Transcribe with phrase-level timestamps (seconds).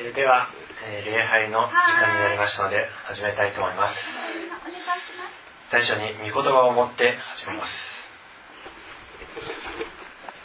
[0.00, 0.48] えーでは、
[0.86, 3.96] えー礼拝の時間になりましたので始めたいと思います。
[5.70, 7.72] 最初に御言葉を持って始めます。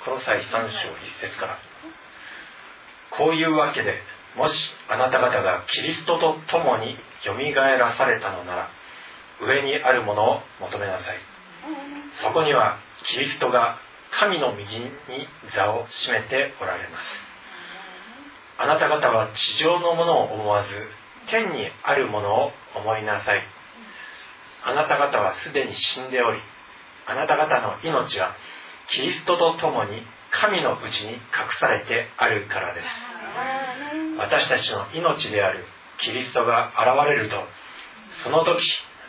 [0.06, 0.72] この際3章1
[1.22, 1.58] 節から。
[3.18, 4.02] こういうわけで
[4.36, 8.70] もしあなた方がキリストと共によみがえらされたのなら
[9.40, 11.18] 上にあるものを求めなさい。
[12.24, 13.78] そこにはキリストが
[14.20, 14.90] 神の右に
[15.56, 17.33] 座を占めておられます
[18.58, 20.74] あなた方は地上のものを思わず
[21.28, 23.42] 天にあるものを思いなさい。
[24.66, 26.40] あなた方はすでに死んでおり
[27.06, 28.36] あなた方の命は
[28.90, 31.20] キリストと共に神のうちに隠
[31.60, 32.86] されてあるからです。
[34.18, 35.66] 私たちの命である
[36.00, 37.36] キリストが現れると
[38.24, 38.64] その時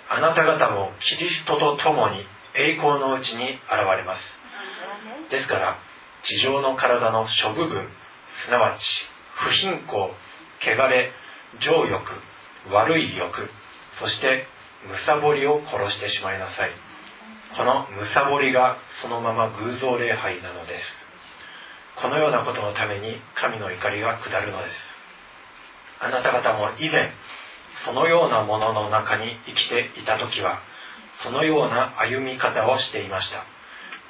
[0.09, 3.61] あなた方もキリストと共に栄光のうちに現
[3.97, 4.23] れます。
[5.31, 5.79] ですから
[6.23, 7.89] 地上の体の諸部分
[8.45, 8.85] すなわち
[9.37, 10.11] 不貧困
[10.61, 11.13] 汚れ
[11.61, 12.01] 情欲
[12.71, 13.51] 悪い欲
[14.01, 14.47] そして
[14.89, 16.71] むさぼりを殺してしまいなさい。
[17.57, 20.85] このむさぼりがそのまま偶像礼拝なのです。
[21.97, 24.75] このようなことのために神の怒りが下るのです。
[26.01, 27.13] あなた方も以前
[27.85, 30.61] そのようなものの中に生きていた時は
[31.23, 33.45] そのような歩み方をしていました。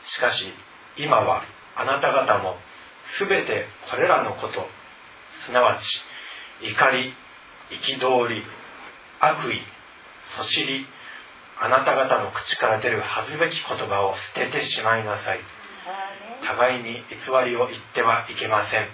[0.06, 0.52] しかし
[0.96, 1.44] 今は
[1.76, 2.56] あなた方も
[3.18, 4.66] 全てこれらのこと
[5.46, 7.14] すなわち怒り
[7.70, 8.42] 憤り
[9.20, 9.60] 悪意
[10.36, 10.86] そしり
[11.60, 15.40] あなた方の口から出る恥ずべき言葉を捨ててしまいなさい。
[16.44, 18.88] 互いに偽りを言ってはいけません。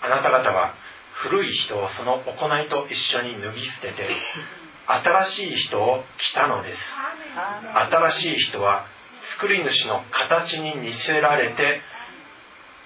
[0.00, 0.74] あなた方は
[1.14, 4.08] 古い人をその行いと一緒に脱ぎ捨てて
[4.86, 6.80] 新しい人を着たのです。
[7.90, 8.86] 新しい人は
[9.36, 11.80] 作り主の形に似せられて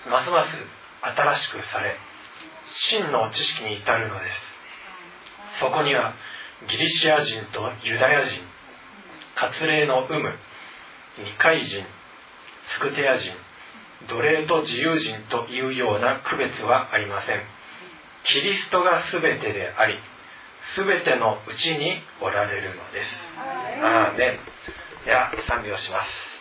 [0.09, 0.51] ますます
[1.15, 1.97] 新しくされ
[2.75, 5.61] 真の知識に至るのです。
[5.61, 6.15] そこには
[6.69, 8.41] ギリシア人とユダヤ人
[9.35, 10.33] 割礼の有無
[11.19, 11.85] 二階人
[12.75, 13.33] スクテア人
[14.09, 17.41] 奴隷と自由人というような区別はありません。
[18.25, 19.95] キリストが全てであり
[20.77, 23.09] 全てのうちにおられるのです。
[23.83, 24.39] アーメン。
[25.05, 26.11] では賛美をします「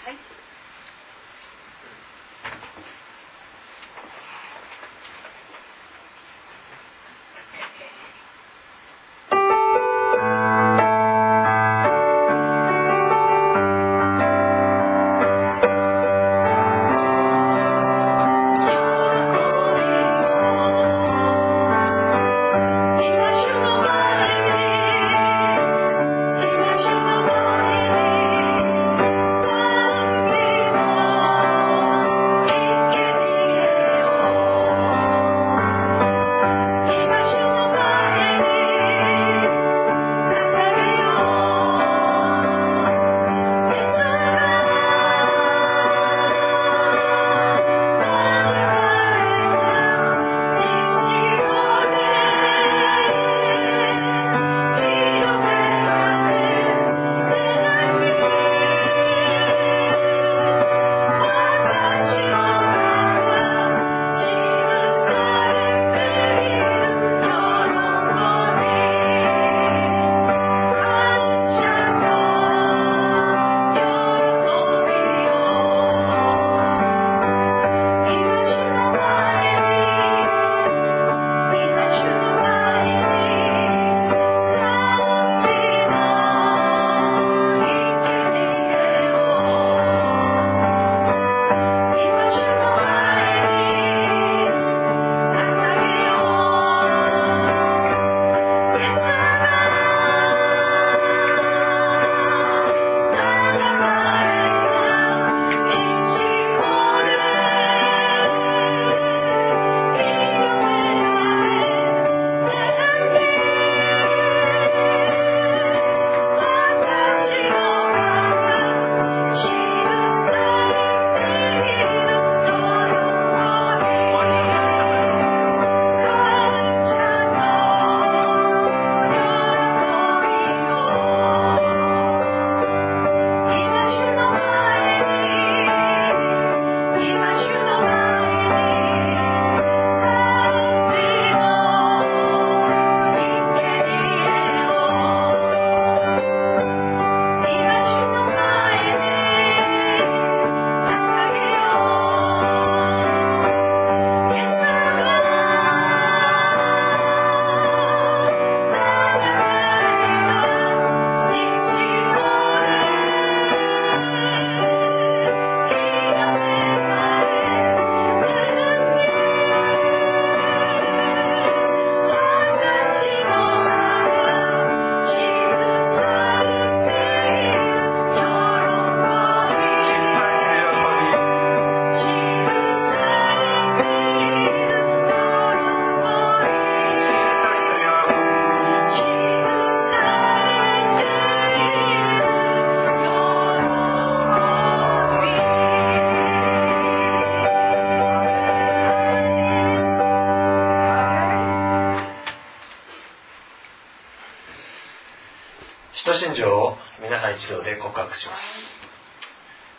[207.92, 208.42] 告白します。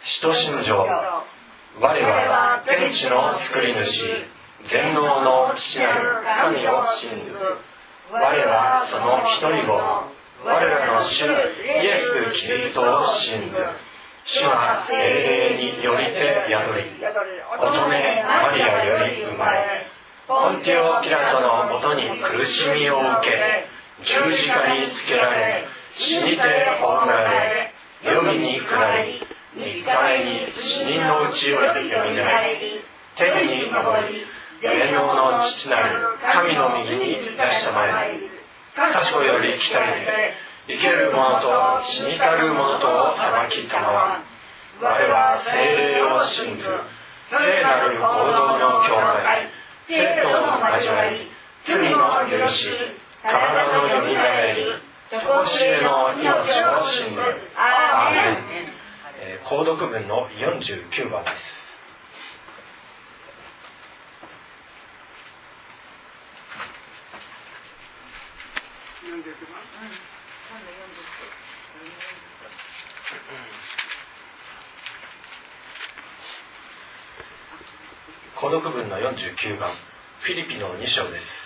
[0.05, 4.05] 使徒信条我は天地の作り主
[4.69, 7.33] 全能の父なる神を信ず。
[8.13, 9.73] 我はその一人子。
[10.45, 12.03] 我らの主イエ
[12.35, 13.57] ス・キリストを信ず。
[14.25, 19.87] 主は精霊によりて宿り乙女マリアより生まれ
[20.29, 23.67] ポンティオ・ピラトのもとに苦しみを受け
[24.05, 25.65] 十字架につけられ
[25.97, 27.72] 死にて葬られ
[28.05, 29.23] 読みに下り
[29.55, 32.81] 3日目に死人のうちよりよみがえり
[33.17, 33.79] 天に昇
[34.09, 34.27] り
[34.61, 38.19] 天皇の父なる神の右に出したまえ。
[38.75, 40.35] 賢より来たりて
[40.67, 44.23] 生ける者と死にたる者とを裁きたまわ
[44.81, 46.65] 我は精霊を信ず
[47.31, 49.63] 聖なる行動の教会。
[49.89, 51.29] 生徒の交わり
[51.67, 51.99] 罪の
[52.31, 52.69] 許し
[53.23, 54.92] 体のよみがえり。
[55.13, 57.21] 常しえの命を信ず
[57.55, 61.63] アーメン、購読文の49番です
[78.41, 79.71] 孤独文の49番
[80.23, 81.42] フィリピの2章です。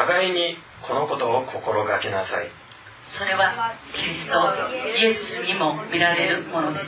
[0.00, 0.56] 互いに
[0.86, 2.48] このことを心がけなさい。
[3.18, 4.32] それはキリスト
[4.98, 6.86] イエスにも見られるものです。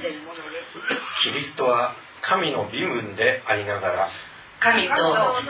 [1.23, 1.93] キリストは
[2.23, 4.09] 神の身分でありながら
[4.61, 4.95] 神と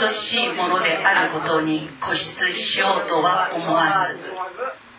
[0.00, 2.24] 等しいものであることに固執
[2.54, 4.18] しようとは思わず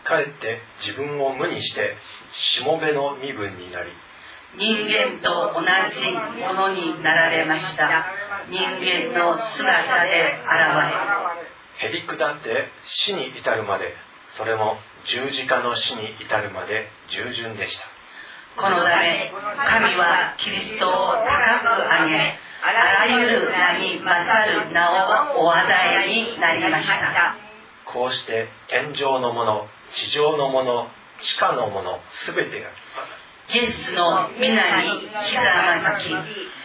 [0.07, 1.97] かえって自分を無にして
[2.31, 3.91] しもべの身分になり
[4.55, 8.05] 人間と同じものになられました。
[8.49, 10.53] 人間の姿で現
[10.91, 11.22] れ
[11.77, 13.95] へりくだって死に至るまで
[14.37, 17.85] それも十字架の死に至るまで従順でした。
[18.55, 24.91] このため神はキリストを高く上げあらゆる名に勝る名
[25.35, 25.65] をお与
[26.07, 27.35] えになりました。
[27.85, 30.87] こうして天上のもの地上のもの
[31.21, 32.69] 地下のもの全てが。
[33.53, 34.89] イエスの皆に
[35.25, 35.41] ひざ
[35.83, 36.09] まずき、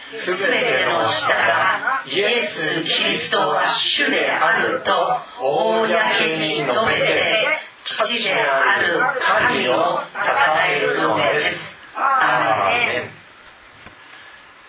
[0.09, 4.91] すべての下がイエス・キリストは主であると
[5.39, 7.47] 公に述べて、
[7.85, 9.77] 父である神を称
[10.67, 11.57] えるのです。
[11.95, 13.11] アーメン。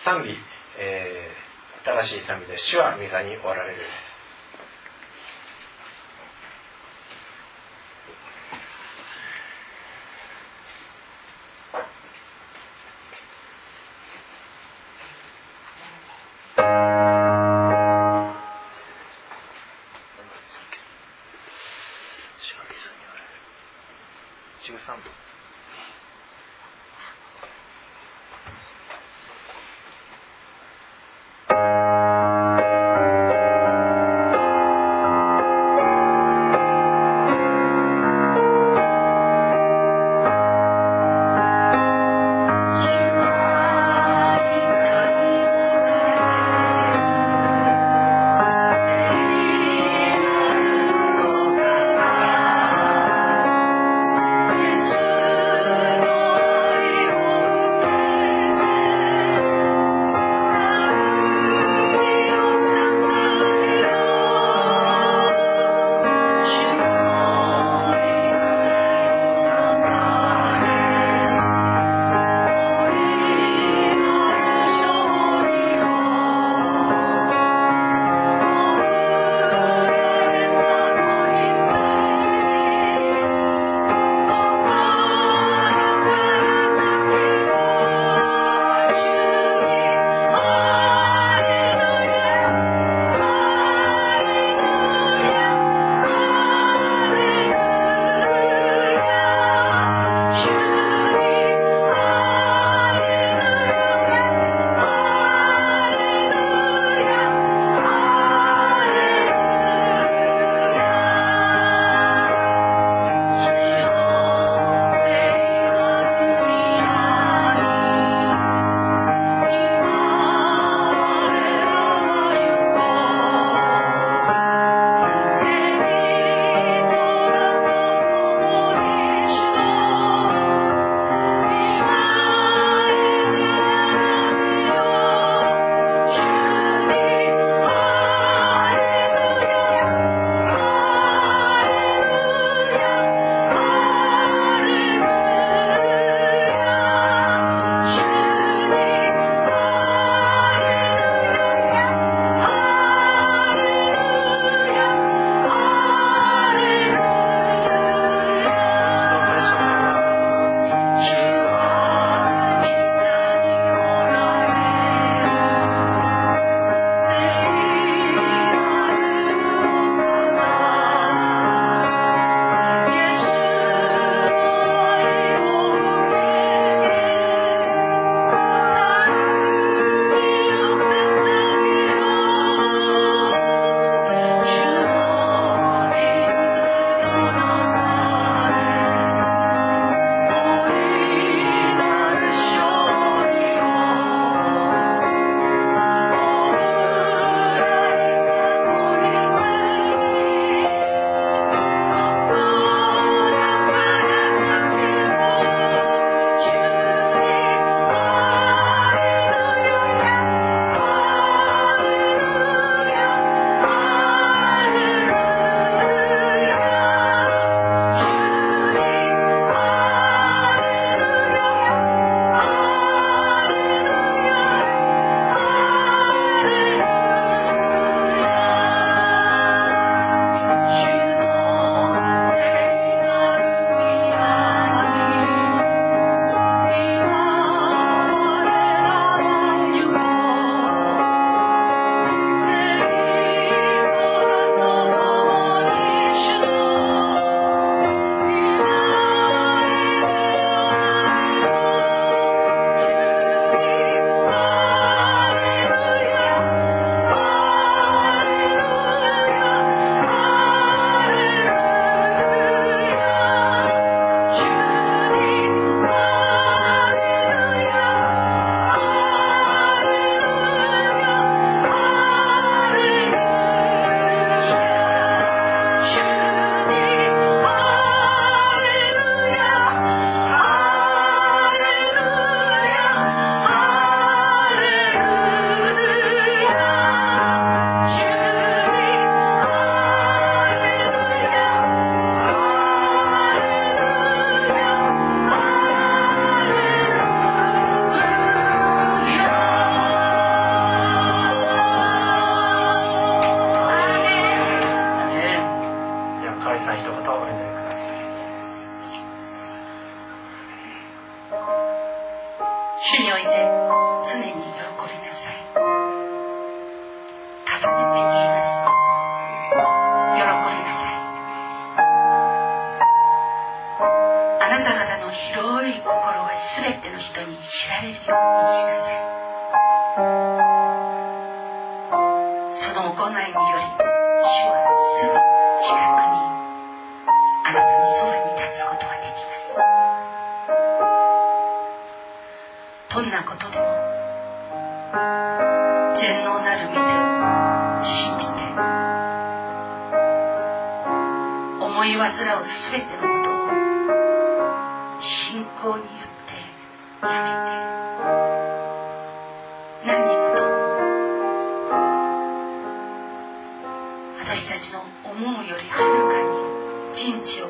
[0.03, 0.37] 賛美、
[0.77, 3.81] えー、新しい賛美で主は御座におられる。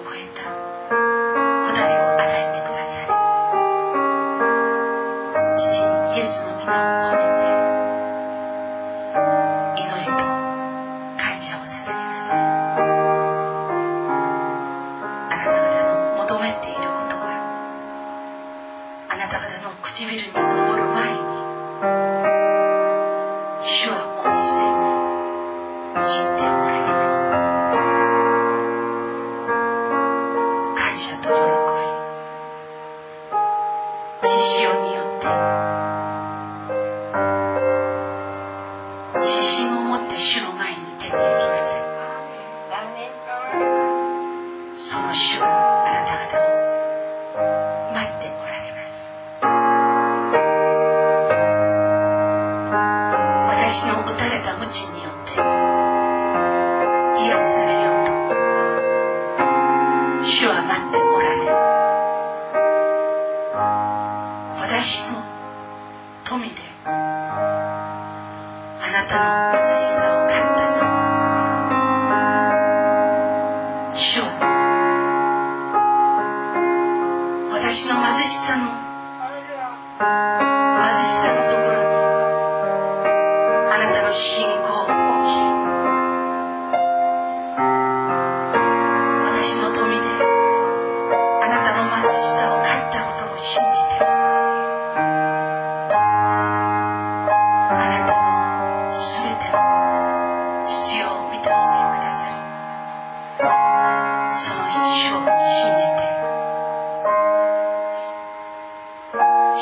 [0.04, 0.42] 回会的
[1.64, 2.01] 我等你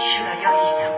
[0.02, 0.89] 是的，要一下。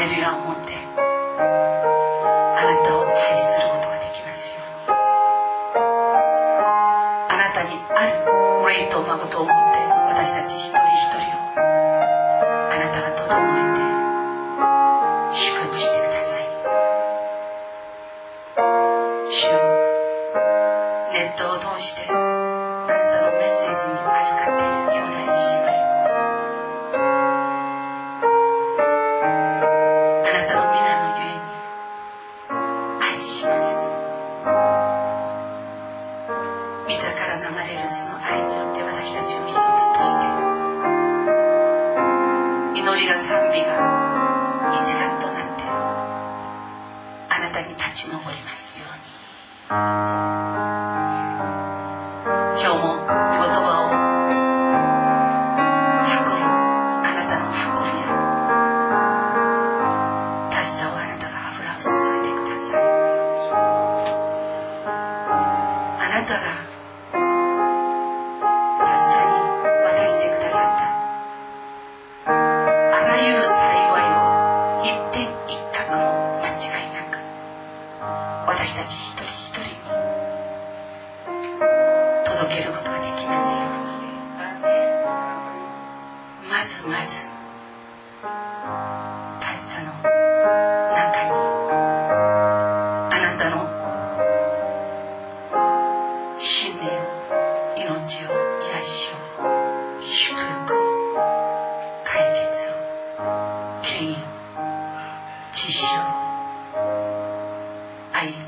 [0.00, 0.96] を持ってあ
[2.64, 4.96] なたを愛することができますように。
[7.28, 8.24] あなたにある
[8.90, 9.76] と誠を持って
[10.08, 10.79] 私たち一人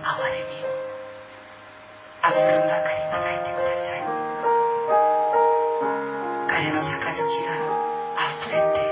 [0.03, 0.67] 憐れみを。
[2.23, 4.03] あふれんばかり与えてください。
[6.51, 7.55] 彼の杯が
[8.17, 8.92] あふれて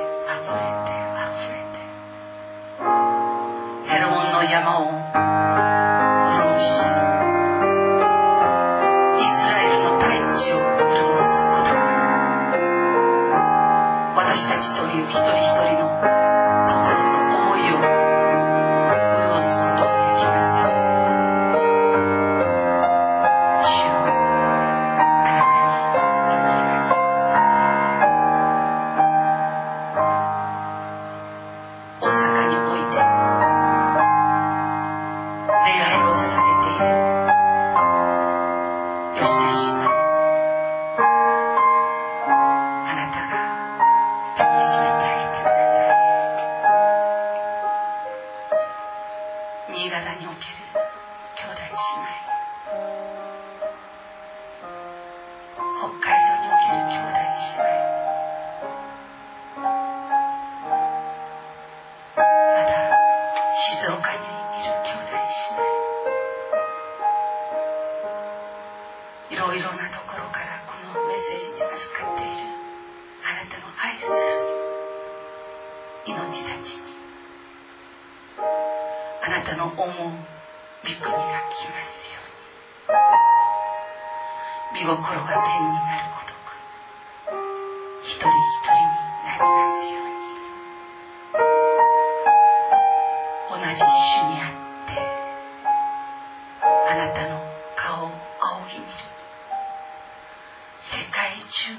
[100.91, 101.79] 世界中の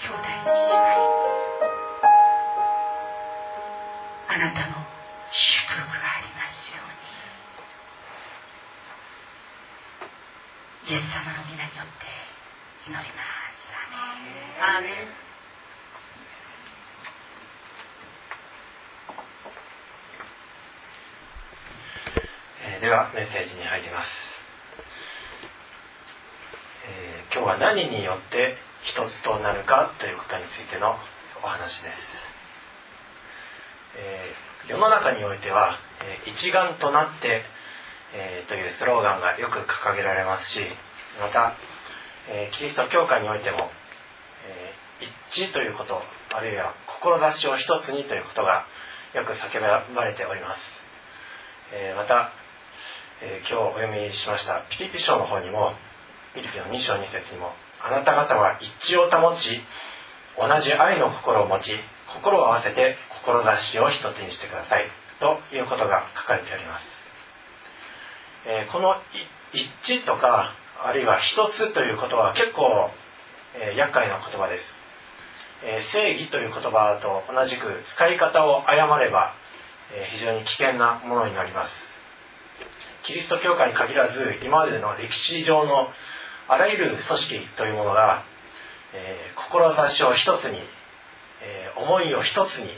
[0.00, 1.12] 兄弟姉妹に
[4.28, 4.80] あなたの
[5.30, 6.88] 祝福がありますよう
[10.88, 10.96] に。
[10.96, 12.08] イエス様の皆によって
[12.88, 13.10] 祈ります。
[14.62, 14.92] アーメン。
[22.80, 24.08] ではメッセージに入ります、
[26.88, 28.52] えー今日は何によって
[28.84, 30.92] 一つとなるかということについての
[31.42, 31.96] お話です、
[33.96, 37.40] えー世の中においては、えー一丸となって、
[38.12, 40.60] えーというスローガンがよく掲げられますし
[41.18, 41.56] また、
[42.28, 43.70] えキリスト教会においても、
[44.44, 44.74] え
[45.32, 46.02] 一致ということ
[46.36, 48.66] あるいは志を一つにということが
[49.14, 49.48] よく叫
[49.96, 50.60] ばれております、
[51.72, 52.32] えまた
[53.22, 55.72] え今日お読みしましたピリピ書の方にも
[56.34, 59.60] ピリピの2章2節にもあなた方は一致を保ち
[60.38, 61.72] 同じ愛の心を持ち
[62.14, 64.86] 心を合わせて志を一つにしてください
[65.18, 66.84] ということが書かれております、
[68.46, 68.94] えこの
[69.52, 72.90] 一致とかあるいは一つということは結構、
[73.54, 74.64] えー厄介な言葉です、
[75.62, 79.34] え正義という言葉と同じく使い方を誤れば、
[79.92, 81.70] え非常に危険なものになります。
[83.02, 85.88] キリスト教会に限らず今までの歴史上の
[86.50, 88.24] あらゆる組織というものが、
[88.92, 90.58] えー志を一つに、
[91.42, 92.68] えー思いを一つに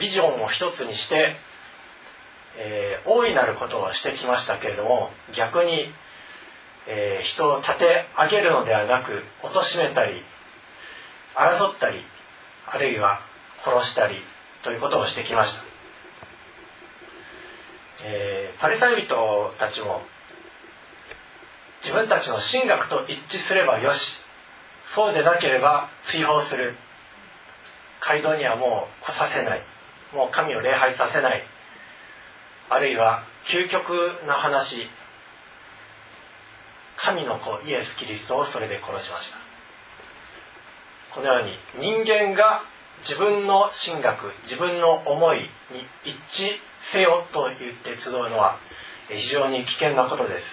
[0.00, 1.36] ビジョンを一つにして、
[2.58, 5.94] えー大いなることをしてきましたけれども逆に、
[6.88, 10.20] えー人を立て上げるのではなく貶めたり
[11.36, 12.04] 争ったり
[12.66, 13.20] あるいは
[13.64, 14.16] 殺したり
[14.64, 15.62] ということをしてきました。
[18.04, 20.02] えーパリサイ人たちも
[21.82, 24.18] 自分たちの神学と一致すればよし。
[24.94, 26.76] そうでなければ追放する。
[28.00, 29.62] 街道にはもう来させない。
[30.12, 31.42] もう神を礼拝させない。
[32.68, 33.90] あるいは究極
[34.26, 34.88] な話。
[36.96, 39.38] 神の子イエス・キリストをそれで殺しました。
[41.14, 42.62] このように人間が
[43.02, 45.40] 自分の神学自分の思い
[45.70, 46.58] に一致
[46.92, 48.58] せよと言って集うのは
[49.08, 50.44] 非常に危険なことです、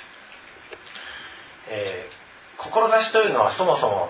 [1.69, 4.09] えー、志というのはそもそも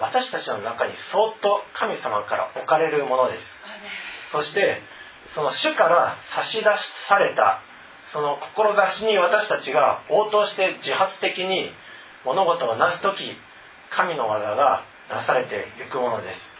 [0.00, 3.40] 私たちの中にそっと神様から置かれるものです。
[4.32, 4.82] そして
[5.34, 6.64] その主から差し出
[7.08, 7.62] された
[8.12, 11.70] その志に私たちが応答して自発的に
[12.24, 13.36] 物事をなす時
[13.90, 16.50] 神の技がなされていくものです。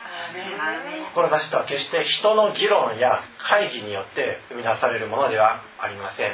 [1.15, 6.33] 志とは決して人の議論や会議によって生み出されるものではありません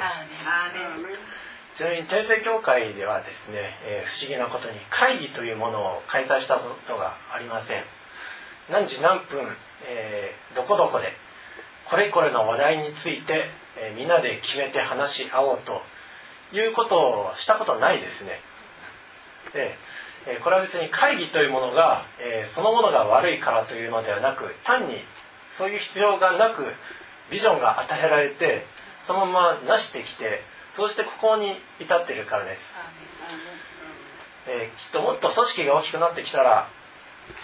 [1.77, 7.85] ちなみに天聖教会ではですね、えー、不思議なことに会議というものを開催したことがありません。
[8.73, 9.45] 何時何分、
[9.85, 11.13] えー、どこどこで
[11.91, 15.83] これこれの話題について、えー、みんなで決めて話し合おうと
[16.57, 18.41] いうことをしたことないですね。
[19.53, 19.77] で
[20.29, 24.97] えこれは別に会議というものが、えそのものが悪いからというのではなく単に
[25.59, 26.65] そういう必要がなく
[27.31, 28.65] ビジョンが与えられて
[29.07, 30.41] そのままなしてきて
[30.77, 32.61] そうしてここに至っているからです、
[34.49, 36.69] えきっともっと組織が大きくなってきたら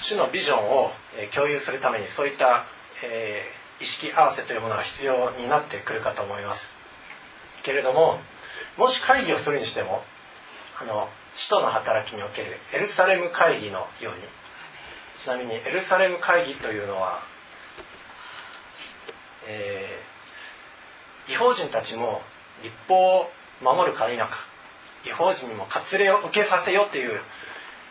[0.08, 0.90] 主のビジョンを
[1.34, 2.66] 共有するためにそういった、
[3.02, 3.42] え
[3.80, 6.62] 意識合わせというものが必要になってくるかと思います。
[7.64, 8.18] けれども
[8.76, 10.02] もし会議をするにしても
[10.80, 14.22] あの使徒の働きにおけるエルサレム会議のように
[15.22, 17.20] ちなみにエルサレム会議というのは、
[19.46, 22.20] えー、違法人たちも
[22.62, 24.28] 立法を守るか否か
[25.06, 27.20] 違法人にも割礼を受けさせようという、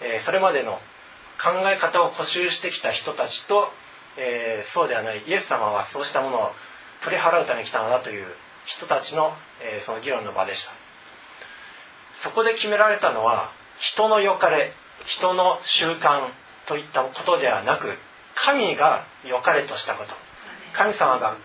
[0.01, 0.79] え、それまでの
[1.41, 3.67] 考え方を固執してきた人たちと、
[4.17, 6.51] え、そうではないイエス様はそうしたものを
[7.03, 8.27] 取り払うために来たのだという
[8.65, 10.71] 人たちの、えその議論の場でした。
[12.23, 14.73] そこで決められたのは人の良かれ
[15.05, 16.29] 人の習慣
[16.67, 17.97] といったことではなく
[18.35, 20.13] 神が良かれとしたこと
[20.73, 21.37] 神様が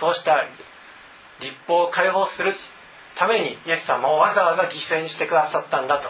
[0.00, 0.44] そうした
[1.40, 2.54] 立法を解放する
[3.16, 6.08] ためにイエス様をわざわざ犠牲にしてくださったんだと。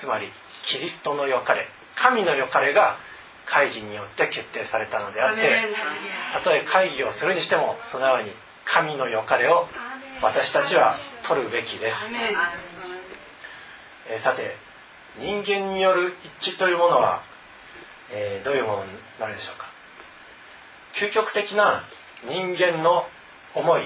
[0.00, 0.28] つまり
[0.66, 2.98] キリストの良かれ神の良かれが
[3.46, 5.40] 会議によって決定されたのであって
[6.34, 8.32] たとえ会議をするにしてもそのように
[8.64, 9.66] 神の良かれを
[10.22, 10.96] 私たちは
[11.28, 11.96] 取るべきです。
[14.08, 14.56] えー、さて
[15.18, 17.22] 人間による一致というものは、
[18.10, 19.66] えー、どういうものになるでしょうか。
[21.00, 21.84] 究極的な
[22.26, 23.04] 人間の
[23.54, 23.82] 思い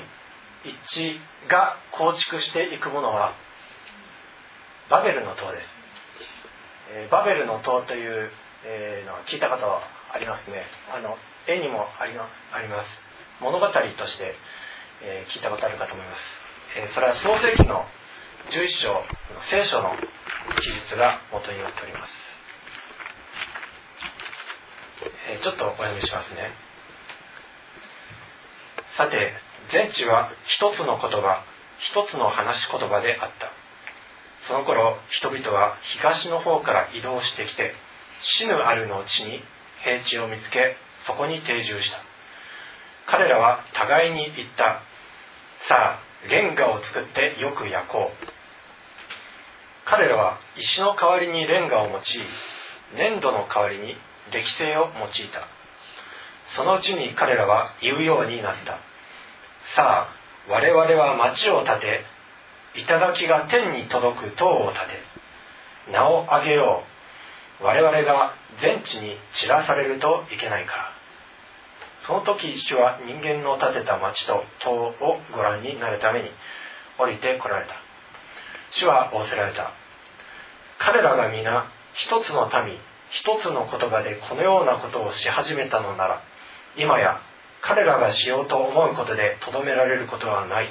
[0.65, 3.35] 一致が構築していくものは
[4.91, 5.65] バベルの塔です、
[6.93, 8.31] えー、バベルの塔という、
[8.65, 10.67] えのは聞いた方はありますね。
[10.93, 12.89] あの絵にもありあります。
[13.41, 13.73] 物語と
[14.07, 14.35] して、
[15.01, 16.19] え聞いたことあるかと思います、
[16.77, 17.87] えそれは創世記の
[18.51, 19.03] 11章
[19.49, 19.91] 聖書の
[20.61, 22.13] 記述が元になっております、
[25.31, 26.53] えー、ちょっとお読みしますね。
[28.97, 29.33] さて
[29.73, 31.45] 全地は一つの言葉
[31.79, 33.53] 一つの話し言葉であった。
[34.47, 37.75] その頃人々は東の方から移動してきて
[38.21, 39.43] 死ぬあるの地に
[39.85, 41.99] 平地を見つけそこに定住した。
[43.07, 44.83] 彼らは互いに言った
[45.69, 48.27] さあレンガを作ってよく焼こう。
[49.87, 52.03] 彼らは石の代わりにレンガを用い
[52.97, 53.97] 粘土の代わりに
[54.33, 55.49] 歴性を用いた。
[56.57, 58.90] そのうちに彼らは言うようになった。
[59.77, 62.05] さあ我々は町を建て
[62.75, 64.75] 頂が天に届く塔を建
[65.87, 66.83] て名を上げよ
[67.61, 67.65] う。
[67.65, 70.93] 我々が全地に散らされるといけないから。
[72.07, 74.95] その時主は人間の建てた町と塔を
[75.33, 76.31] ご覧になるために
[76.99, 77.75] 降りてこられた。
[78.73, 79.73] 主は仰せられた。
[80.79, 82.79] 彼らが皆一つの民
[83.11, 86.23] 一つの言葉でこのようなことをし始めたのなら
[86.77, 87.21] 今や
[87.63, 90.69] 彼らがしようと思うことでとどめられることはない。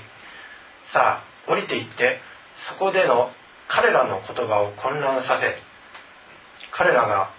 [0.93, 2.19] さあ降りていって
[2.69, 3.31] そこでの
[3.67, 5.55] 彼らの言葉を混乱させ
[6.71, 7.29] 彼らが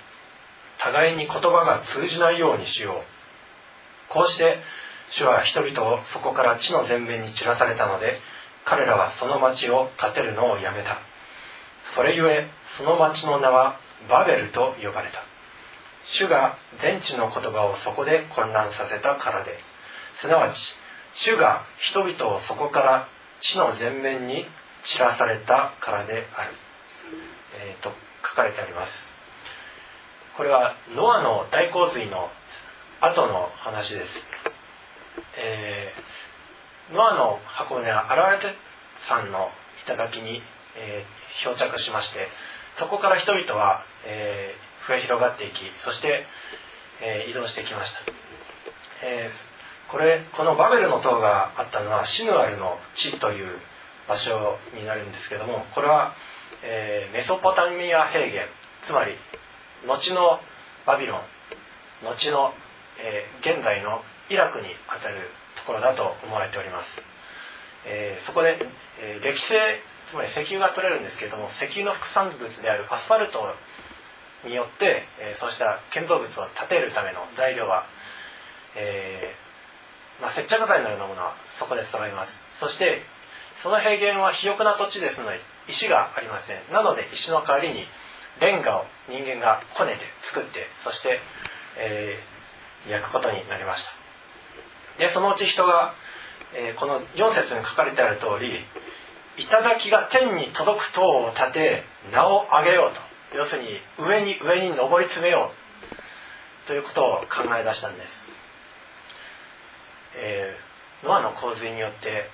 [0.78, 4.12] 互いに言葉が通じないようにしよう。
[4.12, 4.58] こうして
[5.12, 8.18] 主は人々をそこから地の前面に散らされたので
[8.64, 10.98] 彼らはその町を建てるのをやめた。
[11.94, 15.29] それゆえその町の名はバベルと呼ばれた。
[16.12, 19.58] 主が全地の言葉をそこで混乱させたからで。
[20.20, 20.58] すなわち
[21.14, 23.08] 主が人々をそこから
[23.40, 24.44] 地の前面に
[24.84, 26.52] 散らされたからである、
[27.56, 27.90] えー、と
[28.28, 28.92] 書かれてあります。
[30.36, 32.30] これはノアの大洪水の
[33.00, 34.06] 後の話です、
[35.38, 36.20] えー
[36.92, 38.46] ノアの箱舟は荒れて
[39.08, 39.48] 山の
[39.86, 40.42] 頂に、
[40.76, 42.26] えー、漂着しまして
[42.78, 46.24] そこから人々は、えー、増え広がっていきそして、
[47.02, 48.00] えー、移動してきました、
[49.04, 53.58] えー、これこのバベルの塔があったのはシヌアルの地という
[54.08, 56.14] 場所になるんですけどもこれは、
[56.62, 58.46] えー、メソポタミア平原
[58.86, 59.14] つまり
[59.86, 60.40] 後の
[60.86, 61.20] バビロン
[62.02, 62.52] 後の、
[62.98, 65.28] え、現在のイラクにあたる
[65.60, 66.84] ところだと思われております、
[67.86, 68.56] え、そこで、
[69.00, 69.52] えー、歴史
[70.10, 73.38] つまり石油が取れるんですけれども石油の副産物であるアスファルト
[74.44, 76.30] によって、えそうした建造物を
[76.68, 77.84] 建てるための材料は、
[78.76, 79.34] え
[80.20, 82.32] まあ、接着剤のようなものはそこで揃います。
[82.60, 83.02] そして
[83.62, 86.72] その平原は肥沃な土地ですので石がありません。
[86.72, 87.84] なので石の代わりに
[88.40, 91.20] レンガを人間がこねて作ってそして、
[91.78, 93.90] えー、焼くことになりました。
[94.98, 95.94] でそのうち人が、
[96.54, 98.64] えー、この4節に書かれてある通り
[99.38, 103.09] 頂が天に届く塔を建て名を上げようと。
[103.34, 106.66] 要するに上に上に上り詰めよう。
[106.66, 108.06] ということを考え出したんです、
[110.14, 112.28] えー、ノアの洪水によって、え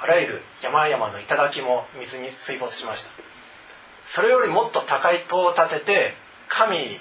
[0.00, 3.10] ー、あらゆる山々の頂も水に水没しました。
[4.16, 6.14] それよりもっと高い塔を建てて
[6.48, 6.98] 神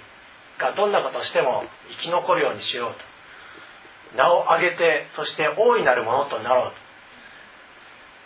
[0.59, 1.63] がどんなことをしても
[1.97, 4.17] 生き残るようにしようと。
[4.17, 6.75] 名を上げてそして大いなるものとなろうと、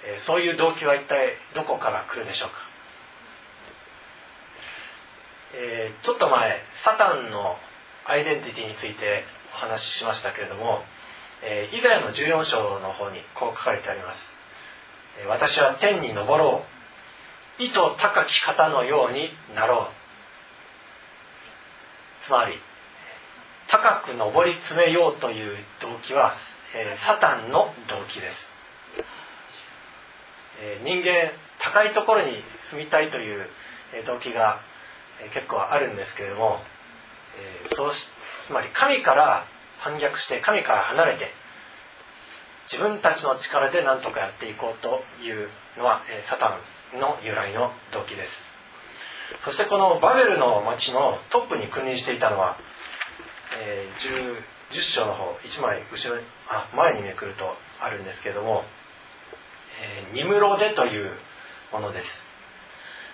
[0.08, 2.56] えそういう動機は一体どこから来るでしょうか、
[5.58, 7.58] えー、ちょっと前サタンの
[8.06, 10.84] アイデンティティについてお話ししましたけれども、
[11.44, 14.18] えー、イザヤの14章の方にこう書かれてあります、
[15.24, 16.64] え私は天に昇ろ
[17.60, 17.64] う。
[17.64, 19.98] 意図高き方のようになろう。
[22.28, 22.54] つまり
[23.68, 26.36] 高く上り詰めようという動機は、
[26.76, 28.36] えー、サタンの動機です、
[30.62, 32.32] えー、人間高いところに
[32.72, 33.48] 住みたいという、
[33.94, 34.60] え動機が、
[35.22, 36.60] え結構あるんですけれども、
[37.38, 37.92] えそう
[38.48, 39.46] つまり神から
[39.80, 41.32] 反逆して神から離れて
[42.72, 46.60] 自分たちの力で何とかやっていこうというのは、えサタ
[46.96, 48.48] ンの由来の動機です。
[49.46, 52.58] そしてこのバベルの町のトップに君臨していたのは、
[53.58, 53.90] え、
[54.72, 57.46] 10, 10章の方1枚後ろあ前にめくると
[57.80, 58.64] あるんですけれども、
[59.82, 61.12] え、ニムロデという
[61.72, 62.06] ものです、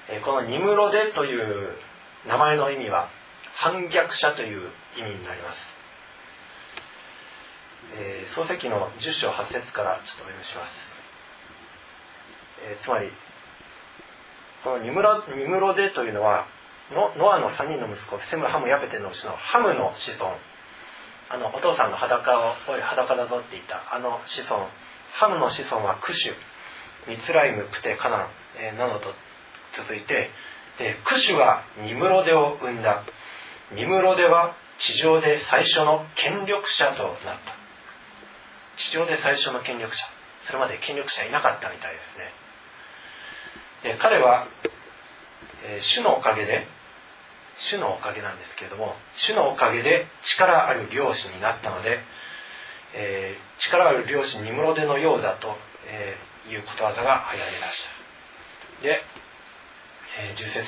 [0.10, 1.76] え、このニムロデという
[2.28, 3.10] 名前の意味は
[3.56, 5.58] 反逆者という意味になります、
[7.96, 10.72] えー、漱石の10章8節からちょっとお読みします、
[12.70, 13.10] えー、つまり
[14.64, 16.48] このニムロニムロデというのは
[16.92, 20.36] ノノアの3人の息子セムハムヤペテのうちのハムの子孫。
[21.30, 24.68] あのお父さんの裸をおい裸だぞって言ったあの子孫。
[25.14, 26.34] ハムの子孫はクシュ
[27.10, 29.14] ミツライムプテカナン、えー、などと
[29.78, 30.30] 続いて
[30.78, 33.04] でクシュはニムロデを生んだ。
[33.74, 37.56] ニムロデは地上で最初の権力者となった。
[38.78, 40.04] 地上で最初の権力者。
[40.48, 42.00] それまで権力者いなかったみたいで
[43.84, 43.94] すね。
[43.94, 44.48] で彼は、
[45.66, 46.68] えー、主のおかげで
[47.58, 52.00] 主のおかげなんですけれども主のおかげで力ある漁師になったので、
[52.96, 55.56] えー、力ある漁師ニムロデのようだと、
[55.86, 57.84] えー、いうことわざが流行りまし
[58.82, 58.84] た。
[58.84, 59.02] で、
[60.18, 60.68] え、10節。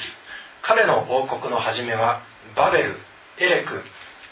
[0.62, 2.24] 彼の王国の初めは
[2.56, 2.98] バベル
[3.38, 3.84] エレク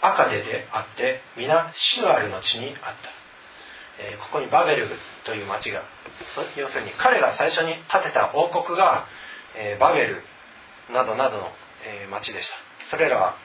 [0.01, 3.23] アカデであって皆シヌアルの地にあった。
[3.99, 4.89] えここにバベル
[5.23, 5.83] という町が
[6.57, 9.05] 要するに彼が最初に建てた王国が、
[9.55, 10.23] えバベル
[10.91, 11.51] などなどの、
[11.85, 12.55] え町でした。
[12.89, 13.35] それらは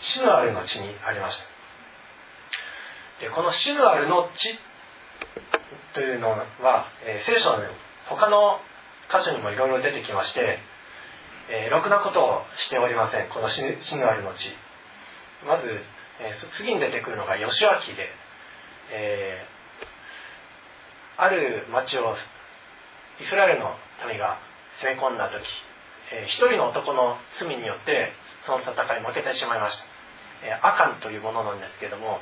[0.00, 1.38] シヌアルの地にありまし
[3.20, 3.24] た。
[3.24, 4.58] でこのシヌアルの地
[5.94, 7.58] というのは、え聖書の
[8.08, 8.60] 他の
[9.10, 10.60] 箇所にもいろいろ出てきまして、
[11.48, 13.28] えー、ろくなことをしておりません。
[13.28, 14.54] このシヌアルの地
[15.46, 15.68] まず、
[16.20, 18.10] えー、次に出てくるのが義明で、
[18.90, 19.46] え
[21.18, 22.14] ある町を
[23.20, 23.74] イスラエルの
[24.06, 24.38] 民が
[24.82, 25.40] 攻め込んだ時、
[26.12, 28.12] えー、一人の男の罪によって
[28.44, 29.84] その戦い負けてしまいました、
[30.46, 32.20] えー、アカンというものなんですけども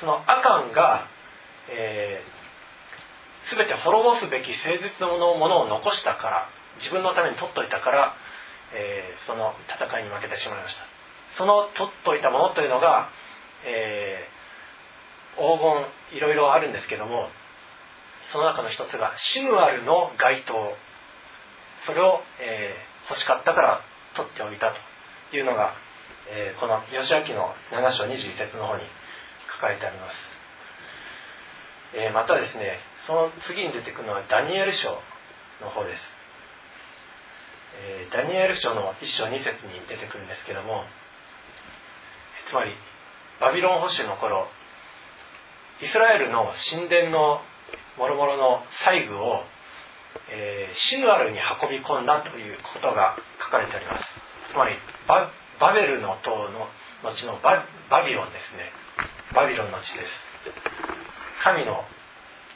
[0.00, 1.06] そのアカンが、
[1.70, 8.14] えー、全て滅ぼすべき誠実のものを残したから自分のために取っといたから、
[8.74, 10.82] えー、その戦いに負けてしまいました。
[11.36, 13.08] その取っといたものというのが、
[13.64, 15.58] えー、黄
[16.10, 17.28] 金いろいろあるんですけども
[18.32, 20.76] その中の一つがシヌアルの街灯。
[21.86, 23.80] それを、えー、欲しかったから
[24.16, 24.74] 取っておいた
[25.30, 25.74] というのが、
[26.28, 28.82] え、この吉明の7章21節の方に
[29.54, 30.14] 書かれてあります。
[31.94, 34.90] え、またですねその次に出てくるのはダニエル書
[35.62, 36.00] の方です、
[37.78, 40.84] え、ダニエル書の1章2節に出てくるんですけども
[42.48, 42.72] つまり
[43.40, 44.48] バビロン保守の頃
[45.80, 47.40] イスラエルの神殿の
[47.98, 49.42] もろもろの細具を、
[50.30, 54.04] えー、シヌアルに運び込んだということが書かれております。
[54.52, 54.74] つまり
[55.06, 56.66] バベルの塔の
[57.02, 57.64] 後のバ
[58.04, 58.72] ビロンですね。
[59.34, 60.06] バビロンの地です。
[61.44, 61.84] 神の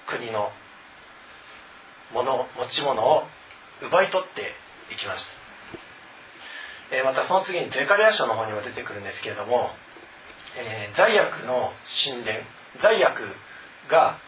[0.07, 0.51] 国の
[2.13, 3.23] もの持ち物を
[3.83, 4.55] 奪い取って
[4.91, 5.25] いきまし
[6.91, 9.71] た、えー、またその次にゼカリア書の方にも出てくるんですけれども、
[10.57, 11.73] えー、罪悪の
[12.05, 12.41] 神殿
[12.81, 13.21] 罪悪
[13.91, 14.19] が、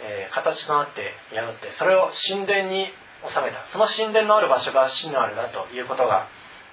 [0.00, 2.88] えー、形となって宿ってそれを神殿に
[3.24, 3.64] 収めた。
[3.72, 6.28] その神殿のある場所が死のあるだということが、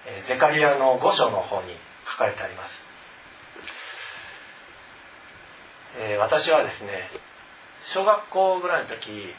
[0.05, 1.75] えゼカリアの5章の方に
[2.11, 2.71] 書かれてあります、
[5.99, 7.09] え私はですね
[7.93, 9.33] 小学校ぐらいの時、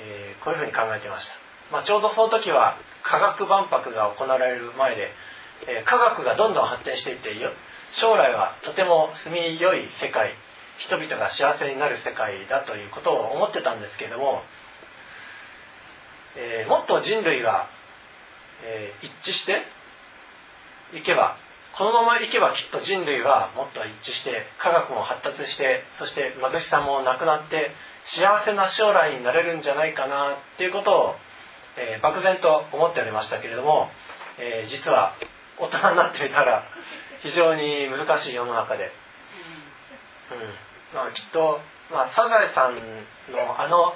[0.00, 1.34] えこういうふうに考えてました、
[1.72, 5.10] まあ、ちょうどその時は科学万博が行われる前で、
[5.66, 7.34] え科学がどんどん発展していって
[7.92, 10.32] 将来はとても住みよい世界
[10.78, 14.42] 人々が幸せになる世界だということを思ってたんですけれども、
[16.36, 17.68] えー、もっと人類が、
[18.62, 19.64] えー、一致して
[20.96, 21.36] いけば
[21.76, 27.70] このままいけばきっと人類はもっと一致して科学も発達してそして貧しさもなくなって
[28.04, 31.14] 幸せな将来になれるんじゃないかなっていうことを、
[31.78, 33.88] えー、漠然と思っておりましたけれども、
[34.38, 35.14] えー、実は
[35.58, 36.64] 大人になってみたら
[37.22, 38.90] 非常に難しい世の中で、
[40.30, 40.94] うん。
[40.94, 41.60] まあ、きっと、
[41.90, 42.74] まあ、サザエさん
[43.32, 43.94] のあの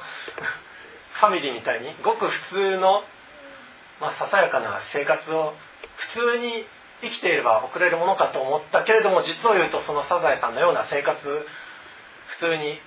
[1.21, 3.03] ファミリーみたいにごく普通の、
[4.01, 5.55] まあ、ささやかな生活を
[6.15, 6.65] 普通に
[7.03, 11.47] 生きていれば送れるものかと思ったけれども実を言うとそのサザエさんのような生活普
[12.39, 12.79] 通に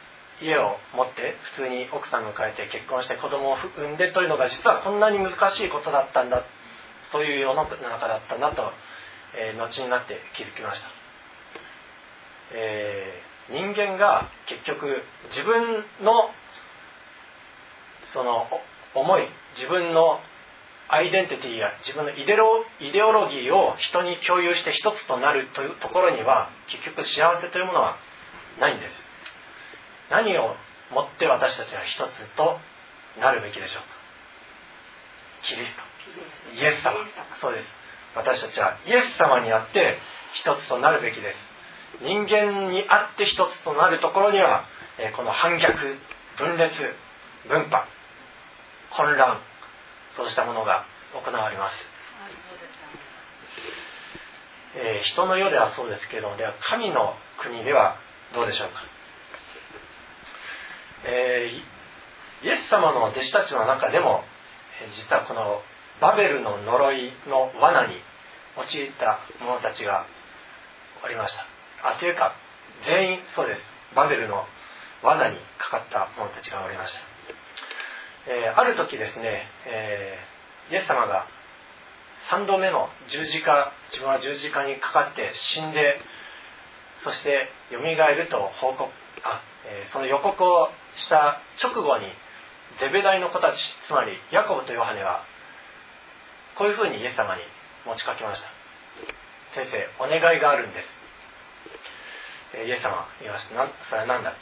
[0.42, 6.44] 家を持って普通に奥さんを迎えて結婚して子供を産んでというのが実はこんなに難しいことだったんだ
[7.12, 7.78] そういう世の中
[8.08, 8.72] だったなと、
[9.38, 10.88] えー、後になって気づきました。
[12.54, 16.30] えー人間が結局自分の
[18.14, 18.48] その
[18.96, 20.20] 思い自分の
[20.88, 27.98] アイデンティティや自分のイデロイデオロギーを人に共有して一つとなるというところには結局幸せというものは
[28.60, 29.05] ないんです
[30.10, 30.56] 何を
[30.92, 32.02] もって私たちは一つ
[32.38, 32.60] と
[33.20, 33.90] なるべきでしょうか。
[35.44, 36.56] キリスト。
[36.56, 36.94] イエス様。
[37.42, 37.66] そうです。
[38.16, 39.98] 私たちはイエス様にあって
[40.34, 41.56] 一つとなるべきです。
[42.02, 44.66] 人間にあって一つとなるところには、
[44.98, 45.98] えこの反逆
[46.38, 46.72] 分裂
[47.48, 47.88] 分派
[48.92, 49.42] 混乱
[50.16, 51.74] そうしたものが行われます、
[54.76, 57.98] えー、人の世ではそうですけれどもでは神の国では
[58.34, 58.76] どうでしょうか、
[61.06, 61.52] え、
[62.44, 64.24] イエス様の弟子たちの中でも
[64.94, 65.62] 実はこの
[66.02, 67.96] バベルの呪いの罠に
[68.58, 70.06] 陥った者たちが
[71.04, 71.46] おりました。
[71.90, 72.34] あというか
[72.86, 73.62] 全員そうです。
[73.96, 74.46] バベルの
[75.02, 77.00] 罠にかかった者たちがおりました、
[78.32, 81.28] えー、ある時ですね、えー、イエス様が
[82.32, 86.02] 3度目の十字架自分は十字架にかかって死んで
[87.04, 88.90] そしてよみがえると報告
[89.24, 92.06] あ、えー、その予告をした直後に
[92.80, 95.24] ゼベダイの子たちつまりヤコブとヨハネは
[96.58, 97.42] こういうふうにイエス様に
[97.86, 98.48] 持ちかけました。
[99.56, 100.88] 先生お願いがあるんです。
[102.68, 103.68] イエス様言いました。
[103.90, 104.34] それは何だ？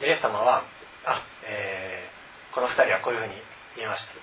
[0.00, 0.64] でイエス様は
[1.06, 3.34] あ、えー、この2人はこういうふうに
[3.76, 4.14] 言いました。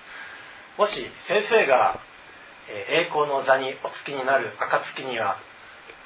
[0.80, 0.94] もし
[1.26, 2.00] 先生が
[2.68, 5.40] 栄光の座にお付きになる暁には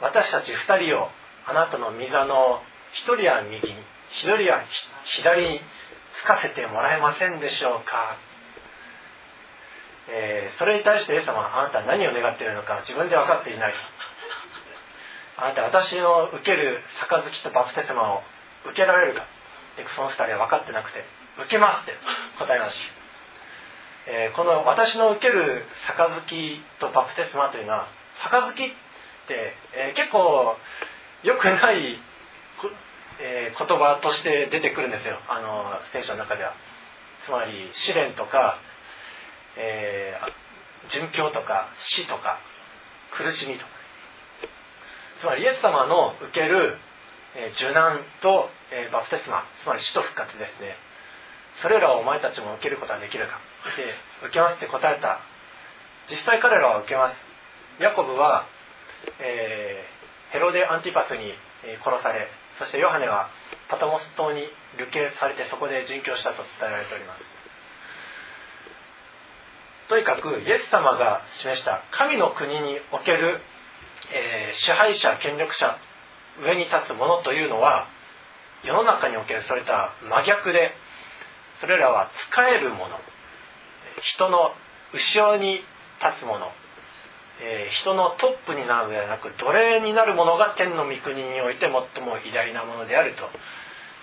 [0.00, 1.10] 私たち2人を
[1.46, 2.62] あなたの御座の
[2.94, 3.74] 1人は右に
[4.20, 4.64] 1人は
[5.04, 5.60] 左に
[6.20, 8.16] つかせてもらえませんでしょうか、
[10.08, 13.74] えー、それに対してイエス様あなたは何を願っているのか自分で分かっていない。
[15.38, 18.22] あなた私の受ける杯とバプテスマを
[18.66, 19.26] 受けられるか？
[19.76, 21.04] でその2人は分かってなくて
[21.38, 21.92] 受けますって
[22.38, 22.76] 答えまし
[24.06, 27.88] た、えー、この私の受ける杯とバプテスマというのは
[28.20, 28.54] 杯っ
[29.26, 30.56] て、えー、結構
[31.22, 31.98] 良くない、
[33.22, 35.16] えー、言葉として出てくるんですよ。
[35.28, 36.54] あの聖書の中では。
[37.24, 38.58] つまり試練とか、
[39.56, 42.40] えー、殉教とか死とか
[43.16, 43.70] 苦しみとか。
[45.20, 46.76] つまりイエス様の受ける、
[47.36, 50.74] え受難と、えバプテスマつまり死と復活ですね。
[51.62, 53.38] それらをお前たちも受けることができるか。
[53.76, 53.94] で
[54.26, 55.20] 受けますって答えた。
[56.10, 57.16] 実際彼らは受けます。
[57.78, 58.46] ヤコブは、
[59.20, 61.32] えー、ヘロデ・アンティパスに
[61.84, 62.26] 殺され
[62.62, 63.28] そしてヨハネは
[63.68, 64.46] パタモス島に
[64.78, 67.22] 流刑されてそこで殉教したと伝えられております。
[69.88, 73.40] とにかくイエス様が示した神の国における、
[74.14, 75.76] えー、支配者権力者
[76.40, 77.88] 上に立つ者というのは
[78.64, 80.72] 世の中におけるそれとは真逆で
[81.60, 82.96] それらは使えるもの
[84.00, 84.54] 人の
[84.94, 85.60] 後ろに
[86.02, 86.50] 立つもの、
[87.44, 91.70] えー、人のトップになるのではなく奴隷になるものが天の御国において最
[92.04, 93.14] も偉大なものである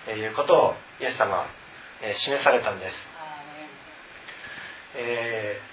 [0.06, 1.46] ということをイエス様は、
[2.02, 2.94] えー、示されたんです。
[4.96, 5.70] えー、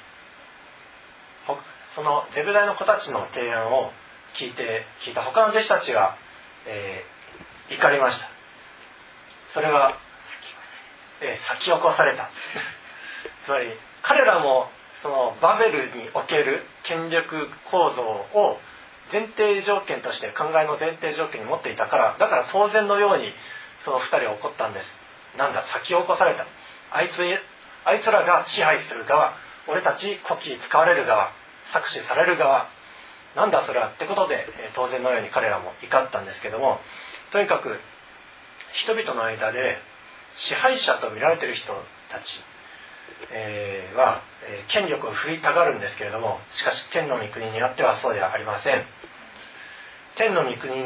[1.95, 3.91] そのゼブダイの子たちの提案を
[4.37, 6.15] 聞いて聞いた他の弟子たちが、
[6.67, 8.29] えー、怒りました
[9.53, 9.97] それは、
[11.21, 12.29] えー、先起こされた
[13.45, 14.69] つまり彼らも
[15.07, 18.59] そのバベルにおける権力構造を
[19.13, 23.31] 前提条件として考えの前提条件に持っていたからだから当然のように
[23.85, 24.85] その2人は怒ったんです。
[25.37, 26.43] なんだ先を起こされた。
[26.91, 29.35] あいつあいつらが支配する側。
[29.69, 31.31] 俺たち国旗使われる側。
[31.71, 32.67] 搾取される側。
[33.37, 34.45] なんだそれはってことで
[34.75, 36.81] 当然のように彼らも怒ったんですけども。
[37.31, 37.79] とにかく
[38.73, 39.77] 人々の間で
[40.35, 41.71] 支配者と見られてる人
[42.11, 42.43] たち。
[43.31, 48.83] えー、は、えー、権力を振りたがるんですけれどもしかし天の御国にあってはそうではありません。
[50.15, 50.85] 天の御国に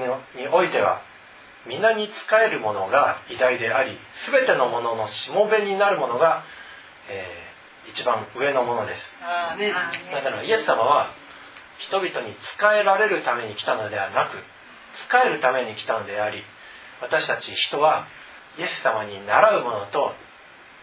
[0.51, 1.01] おいては
[1.65, 2.11] 皆に仕
[2.43, 3.97] えるものが偉大であり
[4.31, 6.43] 全てのもののしもべになるものが、
[7.09, 9.01] えー、一番上のものです。
[10.11, 11.13] だからイエス様は
[11.79, 12.37] 人々に仕
[12.79, 16.43] えられるために来たのではなく仕えるために来たのであり
[17.01, 18.07] 私たち人は
[18.57, 20.13] イエス様に習うものと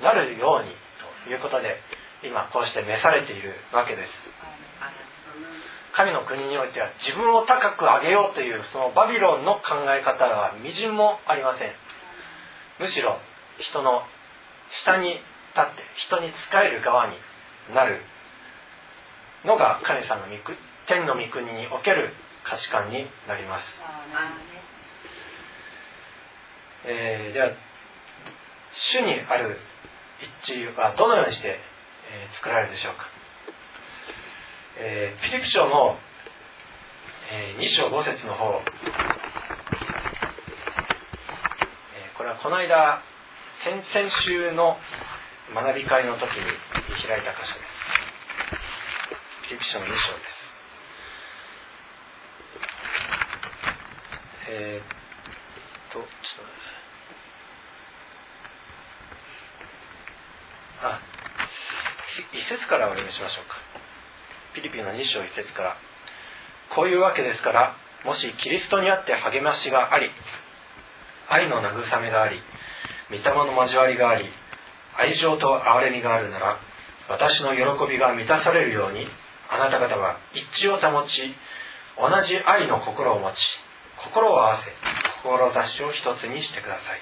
[0.02, 0.70] なるように
[1.28, 1.80] いうことで
[2.22, 4.10] 今こうして召されているわけです。
[5.92, 11.72] 神の国においては自分を高く上げようというそのバビロンの考え方はみじんもありません。
[12.78, 13.18] むしろ
[13.58, 14.02] 人の
[14.70, 15.20] 下に立っ
[15.74, 17.14] て人に仕える側に
[17.74, 18.00] なる。
[19.44, 20.26] のが神様の
[20.86, 22.12] 天の御国における
[22.44, 23.64] 価値観になります、
[26.86, 27.50] えー、では
[28.72, 29.58] 主にある
[30.20, 31.60] 一致はどのようにして、
[32.10, 33.06] え、作られるでしょうか、
[34.78, 35.96] えー、フィリピ書の、
[37.30, 38.60] えー、2章5節の方、
[41.94, 43.02] え、これはこの間
[43.62, 44.76] 先々週の
[45.54, 46.44] 学び会の時に
[47.06, 47.78] 開いた箇所です。
[49.42, 50.38] フィリピ書の2章です。
[54.50, 56.87] えー、っとちょっと待ってください。
[60.82, 61.00] あ
[62.32, 63.56] 一節からお読みしましょうか。
[64.54, 65.76] ピリピの2章一節から。
[66.74, 70.10] こういうわけですからもしキリストにあって励ましがあり
[71.28, 72.40] 愛の慰めがあり
[73.10, 74.26] 御霊の交わりがあり
[74.96, 76.58] 愛情と憐れみがあるなら
[77.08, 79.06] 私の喜びが満たされるように
[79.50, 81.34] あなた方は一致を保ち
[81.96, 83.36] 同じ愛の心を持ち
[84.04, 84.70] 心を合わせ
[85.22, 87.00] 志を一つにしてください。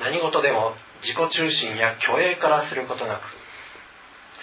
[0.00, 3.22] 何事でも自己中心や虚栄からすることなく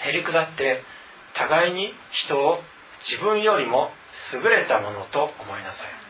[0.07, 0.83] へりくだって
[1.33, 2.59] 互いに人を
[3.09, 3.91] 自分よりも
[4.33, 6.01] 優れたものと思いなさい。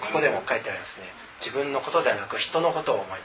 [0.00, 1.12] ここでも書いてありますね。
[1.40, 3.24] 自分のことではなく人のことを思いなさい。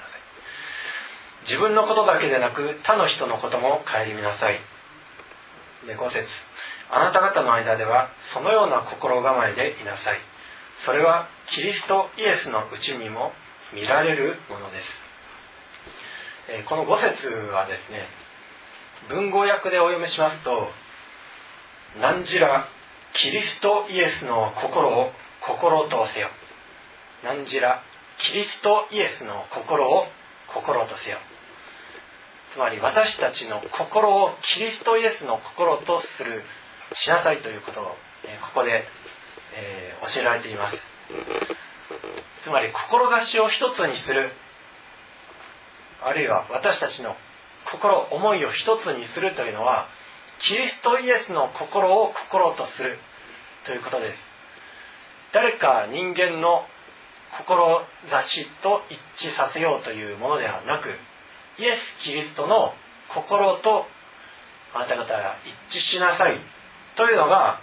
[1.44, 4.60] 自分のことだけでなく他の人のことも顧みなさい。
[5.86, 6.28] で5節。
[6.92, 10.20] あなた方の間ではそのような心構えでいなさい。
[10.86, 13.32] それはキリストイエスのうちにも
[13.74, 14.88] 見られるものです。
[14.88, 15.05] え
[16.68, 18.08] この5節はですね
[19.10, 20.70] 文語訳でお読みしますと
[22.00, 22.68] 「何じら
[23.14, 26.30] キリストイエスの心を心とせよ」
[27.24, 27.84] 「何じら
[28.20, 30.08] キリストイエスの心を
[30.48, 31.20] 心とせよ」
[32.54, 36.44] つまり私たちの心をキリストイエスの心とする
[36.94, 37.92] しなさいということを、こ
[38.54, 38.88] こで、
[39.54, 40.78] え、教えられています。
[42.44, 44.32] つまり志を一つにする。
[46.06, 47.16] あるいは私たちの
[47.72, 49.88] 心思いを一つにするというのは
[50.40, 53.00] キリストイエスの心を心とする
[53.66, 54.18] ということです。
[55.34, 56.62] 誰か人間の
[57.38, 58.82] 志と
[59.18, 60.90] 一致させようというものではなく
[61.58, 62.74] イエス・キリストの
[63.14, 63.86] 心と
[64.74, 65.38] あなた方が
[65.70, 66.40] 一致しなさい
[66.96, 67.60] というのが、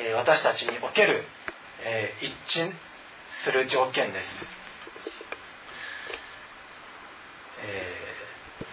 [0.00, 1.24] え私たちにおける、
[1.84, 2.72] え一致
[3.44, 4.61] する条件です。
[7.62, 7.96] え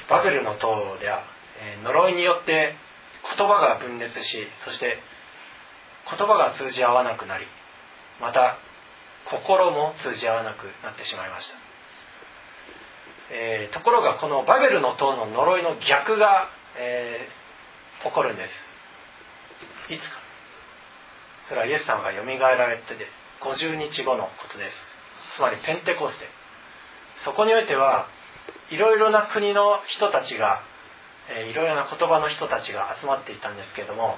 [0.08, 1.24] ー、バベルの塔では、
[1.62, 2.76] えー、呪いによって
[3.38, 4.98] 言葉が分裂しそして
[6.10, 7.46] 言葉が通じ合わなくなり
[8.20, 8.58] また
[9.30, 11.56] 心も通じ合わなくなってしまいました。
[13.32, 17.28] えー、ところがこのバベルの塔の呪いの逆が、え、
[18.04, 18.44] 起こるんで
[19.88, 19.94] す。
[19.94, 20.18] いつか。
[21.48, 23.06] それはイエス様がよみがえられてで
[23.42, 25.36] 50日後のことです。
[25.36, 26.26] つまりペンテコステ。
[27.26, 28.08] そこにおいては
[28.72, 30.62] いろいろな国の人たちが
[31.50, 34.16] いろいろな言葉の人たちが集まっていたんですけれども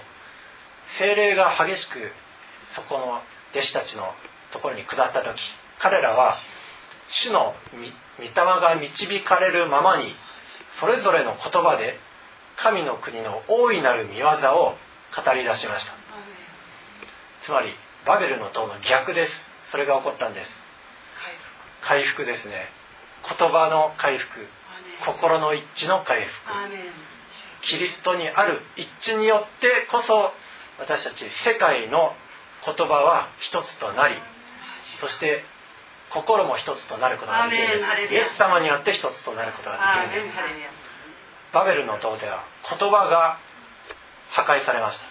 [0.99, 2.11] 精霊が激しく
[2.75, 3.21] そこの
[3.51, 4.13] 弟子たちの
[4.53, 5.39] ところに下った時
[5.79, 6.37] 彼らは
[7.25, 7.53] 主の
[8.17, 10.15] 御霊が導かれるままに
[10.79, 11.99] それぞれの言葉で
[12.57, 14.75] 神の国の大いなる見業を
[15.15, 15.93] 語り出しました。
[17.45, 17.73] つまり
[18.05, 19.33] バベルの塔の逆です。
[19.71, 20.49] それが起こったんです。
[21.81, 22.69] 回復ですね
[23.28, 24.47] 言葉の回復
[25.05, 26.32] 心の一致の回復。
[27.61, 30.34] キリストにある一致によってこそ
[30.80, 32.13] 私たち世界の
[32.65, 34.15] 言葉は一つとなり
[34.99, 35.43] そして
[36.09, 37.80] 心も一つとなることができる。
[38.13, 39.78] イエス様によって一つとなることが
[40.09, 40.32] できる。
[41.53, 43.39] バベルの塔では言葉が
[44.32, 45.05] 破壊されました。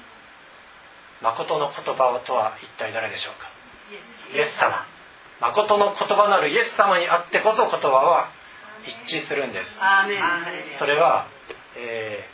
[1.23, 3.49] 誠の言葉とは一体誰でしょうか？
[4.35, 4.87] イエス様
[5.41, 8.29] 誠の言葉なるイエス様にあってこそ言葉は
[8.85, 9.71] 一致するんです。
[10.79, 11.27] それは、
[11.77, 12.25] え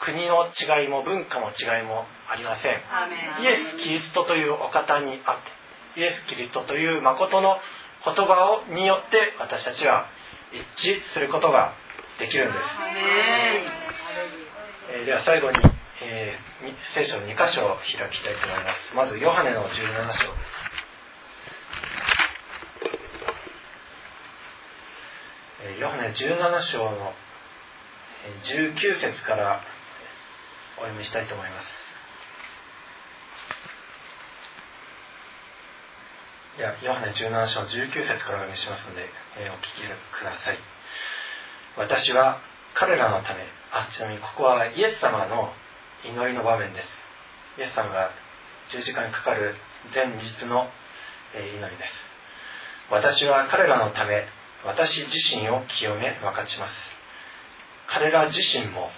[0.00, 2.72] ー、国の違いも文化の違いもありません。
[3.42, 7.58] イエス・キリストというお方にあってイエス・キリストという誠の
[8.04, 10.06] 言葉をによって私たちは
[10.52, 11.74] 一致することが
[12.18, 12.64] できるんです、
[14.98, 15.58] えー、では最後に、
[16.02, 18.94] えー、聖書の2箇所を開きたいと思います。
[18.94, 20.71] まずヨハネの17章です
[25.82, 27.10] ヨハネ17章の
[28.46, 29.60] 19節から
[30.78, 31.66] お読みしたいと思います。
[36.56, 39.10] ではヨハネ17章19節からお読みしますので、
[39.42, 40.58] えー、お聞きください。
[41.76, 42.38] 私は
[42.74, 45.50] 彼らのためあちなみにここはイエス様の
[46.06, 46.86] 祈りの場面です。
[47.58, 48.12] イエス様が
[48.70, 49.56] 十字架にかかる
[49.92, 50.70] 前日の
[51.34, 51.90] 祈りです。
[52.88, 54.28] 私は彼らのため
[54.64, 56.72] 私自身を清め分かちます。
[57.88, 58.90] 彼ら自身も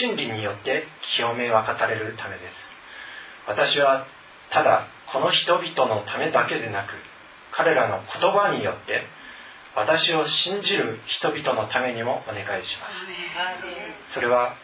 [0.00, 0.84] 真理によって
[1.16, 2.54] 清め分かたれるためです。
[3.46, 4.06] 私は
[4.50, 6.92] ただこの人々のためだけでなく
[7.52, 9.02] 彼らの言葉によって
[9.76, 14.14] 私を信じる人々のためにもお願いします。
[14.14, 14.56] それは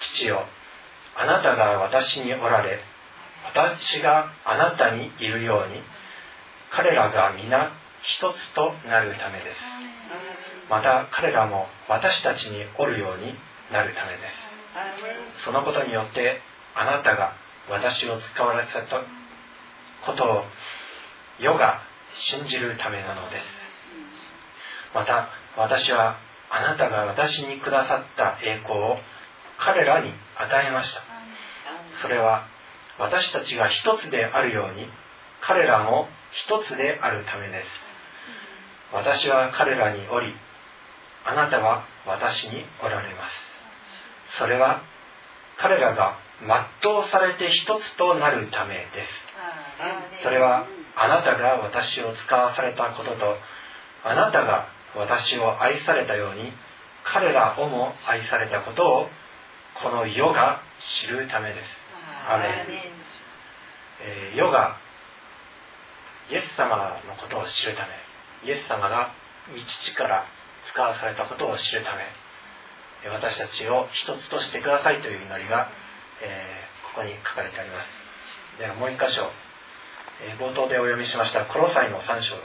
[0.00, 0.46] 父よ。
[1.16, 2.80] あなたが私におられ
[3.44, 5.80] 私があなたにいるように
[6.72, 7.70] 彼らが皆
[8.04, 9.56] 一つとなるためです。
[10.68, 13.34] また彼らも私たちにおるように
[13.72, 14.18] なるためで
[15.38, 15.44] す。
[15.44, 16.40] そのことによって
[16.74, 17.34] あなたが
[17.70, 18.82] 私を使われた
[20.06, 20.44] ことを
[21.40, 21.80] 世が
[22.14, 23.42] 信じるためなのです。
[24.94, 26.18] また私は
[26.50, 28.98] あなたが私にくださった栄光を
[29.58, 31.02] 彼らに与えました。
[32.02, 32.46] それは
[32.98, 34.88] 私たちが一つであるように
[35.40, 37.83] 彼らも一つであるためです
[38.94, 40.32] 私は彼らにおり
[41.26, 44.38] あなたは私におられます。
[44.38, 44.82] それは
[45.58, 50.22] 彼らが全うされて一つとなるためです。
[50.22, 50.66] それは
[50.96, 53.36] あなたが私を使わされたことと
[54.04, 56.52] あなたが私を愛されたように
[57.02, 59.08] 彼らをも愛されたことを
[59.82, 60.60] この世が
[61.02, 61.66] 知るためです。
[62.30, 62.48] アメン、
[64.00, 64.76] えー、世が
[66.30, 68.03] イエス様のことを知るため
[68.44, 69.12] イエス様が
[69.52, 70.26] 道父から
[70.72, 72.24] 使わされたことを知るため
[73.10, 75.68] 私たちを一つとしてくださいという祈りが、
[76.22, 78.58] えー、ここに書かれてあります。
[78.58, 79.28] ではもう一箇所、
[80.24, 82.36] えー、冒頭でお読みしましたコロサイの3章。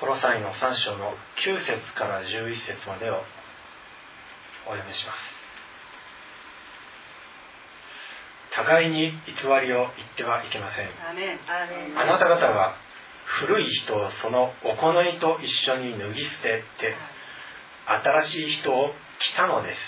[0.00, 1.14] コロサイの3章の
[1.44, 3.22] 9節から11節までを
[4.66, 5.35] お読みします。
[8.56, 10.88] 互いに偽りを言ってはいけません。
[11.98, 12.74] あなた方は
[13.24, 16.94] 古い人をその行いと一緒に脱ぎ捨てて
[17.86, 19.78] 新しい人を着たのです。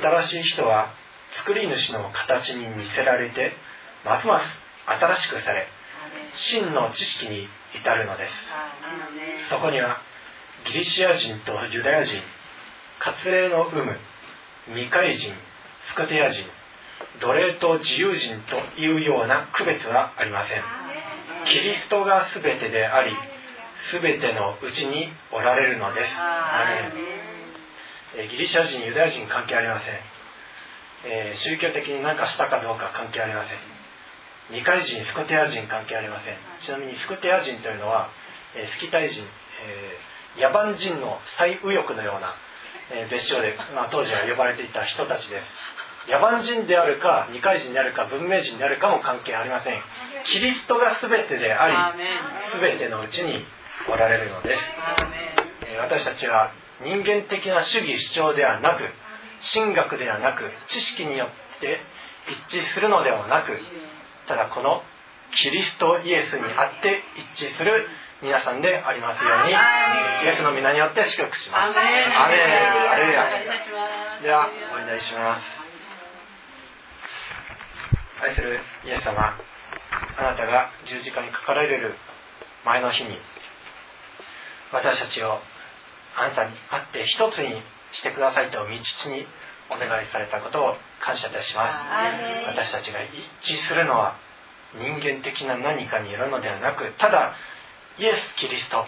[0.00, 0.90] 新しい人は
[1.44, 3.52] 作り主の形に似せられて
[4.04, 4.46] ますます
[4.86, 5.66] 新しくされ
[6.34, 8.30] 真の知識に至るのです。
[9.50, 9.98] そこには
[10.66, 12.22] ギリシア人とユダヤ人
[12.98, 13.98] 割礼の有無
[14.68, 15.34] 未開人
[15.88, 16.44] スクテア人
[17.20, 20.62] 奴隷と自由人というような区別はありません。
[21.46, 23.12] キリストが全てであり
[23.90, 26.14] 全てのうちにおられるのです。
[28.30, 29.94] ギリシャ人ユダヤ人関係ありません、
[31.04, 33.58] えー、宗教的に何かしたかどうか関係ありません。
[34.48, 36.36] 未開人スコテア人関係ありません。
[36.60, 38.10] ちなみにスコテア人というのは、
[38.54, 42.34] えー、スキタイ人、えー、野蛮人の最右翼のような、
[42.92, 45.42] えー、別称で、まあ、当時は呼ばれていた人たちです
[46.08, 49.82] 野蛮人であるか二階人であるか文明人であるかも関係ありません。
[50.24, 51.76] キリストが全てであり
[52.60, 53.44] 全てのうちに
[53.88, 54.60] おられるのです。
[55.78, 56.52] 私たちは
[56.84, 58.82] 人間的な主義主張ではなく
[59.54, 61.26] 神学ではなく知識によ
[61.56, 61.80] って
[62.48, 63.58] 一致するのではなく
[64.28, 64.82] ただこの
[65.34, 67.02] キリストイエスにあって
[67.36, 67.88] 一致する
[68.22, 71.78] 皆さんでありますようにイエスの皆によって祝福します。
[71.78, 71.84] アメ
[72.92, 73.24] アレルヤ
[74.22, 75.61] ではお祈りします
[78.22, 79.36] 愛するイエス様
[80.16, 81.94] あなたが十字架にかかられる
[82.64, 83.18] 前の日に
[84.72, 85.40] 私たちを
[86.16, 87.62] あなたに会って一つに
[87.92, 89.26] してくださいと道父に
[89.70, 91.72] お願いされたことを感謝いたします。
[92.46, 93.00] 私たちが
[93.42, 94.16] 一致するのは
[94.74, 97.34] 人間的な何かによるのではなくただ
[97.98, 98.86] イエス・キリスト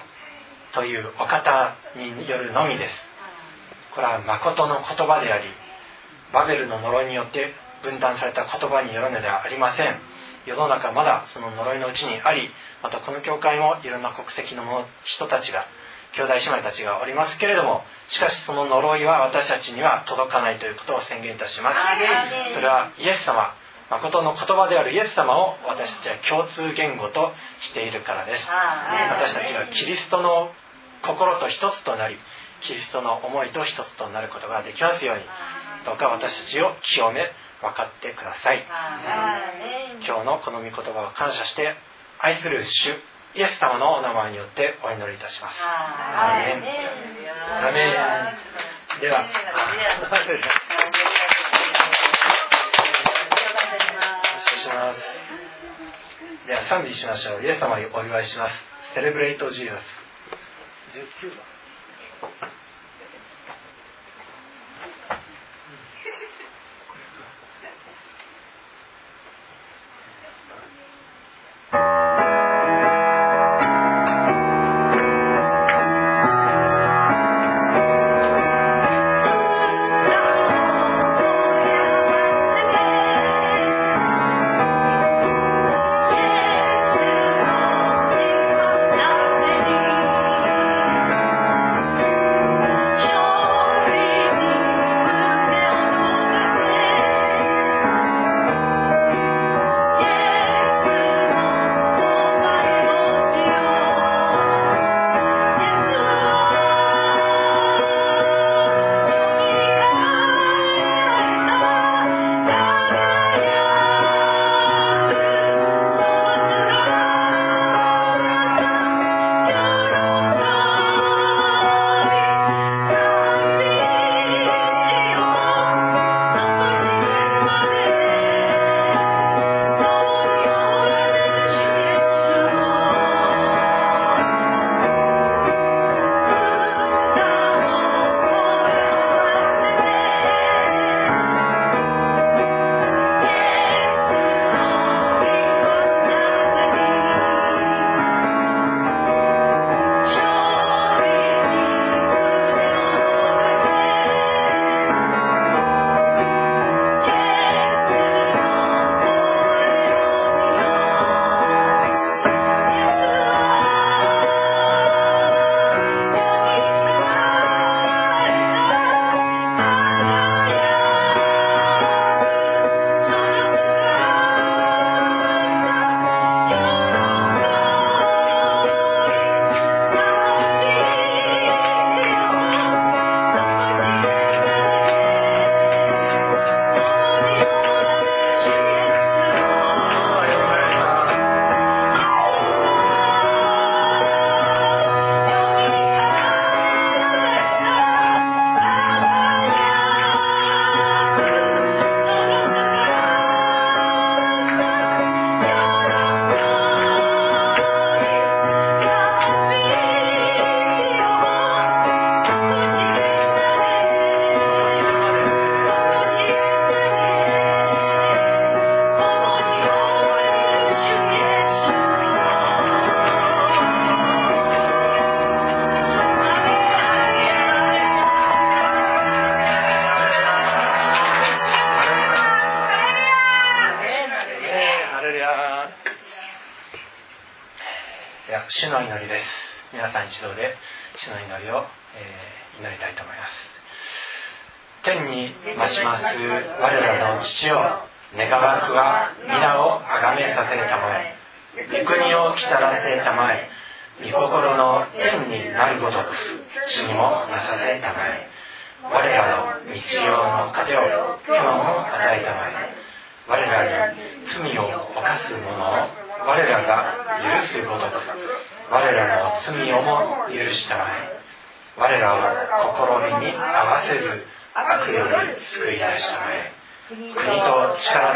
[0.75, 2.95] というお方によるのみです。
[3.95, 5.49] これは誠の言葉であり
[6.33, 7.53] バベルの呪いによって
[7.85, 10.01] 分断された言葉によるのではありません。
[10.47, 12.51] 世の中まだその呪いのうちにあり
[12.83, 14.65] またこの教会もいろんな国籍の
[15.05, 15.65] 人たちが
[16.13, 21.77] 兄弟姉妹たちがおりますけれどもしかしその呪いは私たちには届かないということを宣言いたします。
[22.55, 23.55] それはイエス様
[23.91, 27.33] 誠の言葉であるイエス様を私たちは共通言語と
[27.63, 28.45] しているからです。
[29.13, 30.51] 私たちがキリストの
[31.03, 32.17] 心と一つとなり
[32.63, 35.25] キリストの思いと一つとなることができますように
[35.85, 37.31] どうか私たちを清め
[37.65, 38.63] 分かってください。
[40.07, 41.75] 今日のこの御言葉を感謝して
[42.21, 42.91] 愛する主
[43.35, 45.59] イエス様のお名前によってお祈りいたします。
[45.61, 46.63] アメン。
[47.67, 49.01] アメン。
[49.01, 49.25] では。
[56.47, 57.43] では賛美しましょう。
[57.43, 58.55] イエス様にお祝いします。
[58.95, 59.83] セレブレイトジーザス
[61.25, 61.31] 19
[62.51, 62.64] 番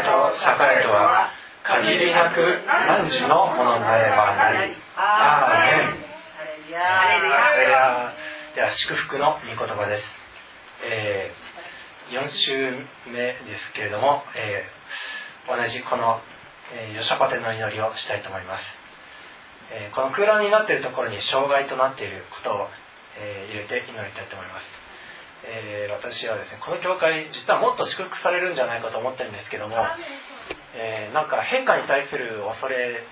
[0.09, 0.33] と
[0.79, 1.29] 栄とは
[1.63, 4.75] 限りなく汝のものなればなり。
[4.95, 6.09] アーメン。
[6.69, 10.03] では祝福の御言葉です、
[10.85, 12.71] えー、4週
[13.07, 16.21] 目ですけれども、えー、同じこの、
[16.73, 18.61] えー、ヨシャパテの祈りをしたいと思います、
[19.71, 22.67] えー、この空欄になっているところに障害となっていることを、
[23.17, 24.78] えー、入れて祈りたいと思います
[25.45, 29.75] えー、私はですねこの教会実はもっと祝福されるんじゃないかと思ってるんですけども、
[30.75, 33.03] えー、なんか変化に対する恐れ、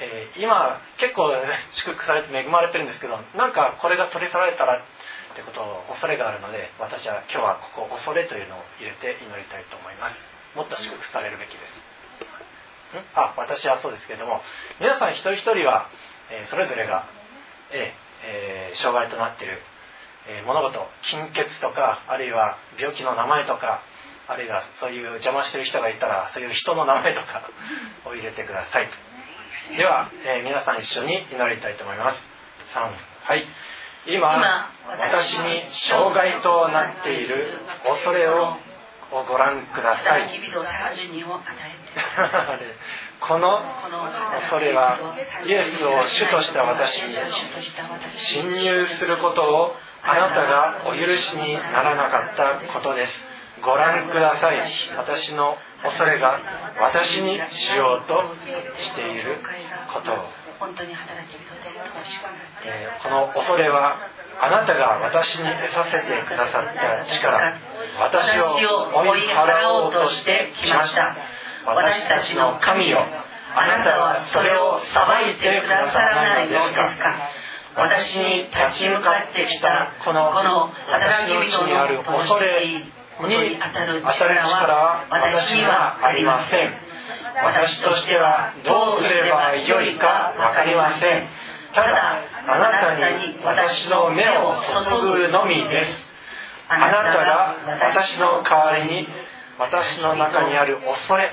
[0.00, 1.32] えー、今結構
[1.72, 10.16] 祝福されて恵まれてるんですけどなんかこれが取り去られたらってことを恐れがあるので私は今日はここ恐れというのを入れて祈りたいと思います。
[10.54, 11.94] もっと祝福されるべきです。
[13.14, 14.40] あ私はそうですけれども
[14.78, 15.90] 皆さん一人一人は、
[16.30, 17.10] えそれぞれが、
[17.72, 17.90] え
[18.22, 19.58] えー、障害となっている
[20.26, 23.82] えー、物事貧血とかあるいは病気の名前とか
[24.26, 27.50] あるいはそういう邪魔してる人がいたらそういう人の名前とか
[28.06, 28.88] を入れてください。
[29.76, 32.18] では、えー、皆さん一緒に祈りたいと思います。
[32.74, 32.90] 3
[33.24, 33.44] はい。
[34.06, 34.36] 今
[34.86, 38.56] 私に障害となっている恐れを
[39.10, 40.28] ご覧ください。
[43.20, 43.62] この
[44.40, 44.98] 恐れは
[45.46, 47.14] イエスを主とした私に
[48.12, 53.12] 侵入することをあなたがお許しにならなかったことです。
[53.62, 54.58] ご覧ください。
[54.98, 56.38] 私の恐れが
[56.80, 58.20] 私にしようと
[58.78, 59.38] している
[59.92, 60.14] ことを、
[62.64, 63.96] えー、この恐れは
[64.40, 67.54] あなたが私に得させてくださった力。
[68.00, 68.56] 私を
[69.06, 71.16] 追い払おうとしてきました。
[71.66, 72.98] 私たちの神よ。
[73.56, 77.14] あなたはそれを裁いてくださらないのですか？
[77.76, 82.92] 私に立ち向かってきたこの働き人のある恐れに
[83.58, 86.74] 当たる力は私にはありません。
[87.44, 91.28] 私としてはどうすればよいか分かりません。
[91.74, 94.54] ただあなたに私の目を
[94.88, 96.14] 注ぐのみです。
[96.68, 99.08] あなたが私の代わりに
[99.58, 101.30] 私の中にある恐れ。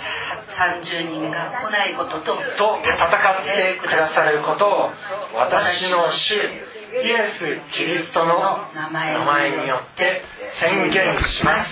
[0.51, 4.89] 30人が来ないこととと戦ってくださることを
[5.35, 10.23] 私の主イエス・キリストの名前によって
[10.59, 11.69] 宣言します。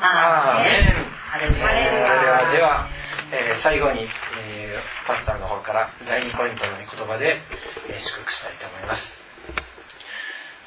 [0.00, 1.16] アーメン。
[1.54, 2.88] ではでは、
[3.32, 7.40] えー、最後に、えー、パスターの方から第2ポイントの言葉で、
[7.88, 9.04] えー、祝福したいと思います。